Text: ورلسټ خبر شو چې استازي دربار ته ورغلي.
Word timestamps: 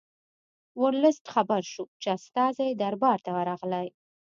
ورلسټ 0.81 1.25
خبر 1.33 1.61
شو 1.71 1.83
چې 2.01 2.07
استازي 2.17 2.69
دربار 2.81 3.17
ته 3.25 3.31
ورغلي. 3.37 3.87